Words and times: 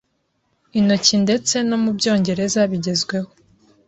intoki 0.79 1.15
ndetse 1.25 1.55
no 1.67 1.77
mubyongereza 1.83 2.61
bigezweho 2.71 3.29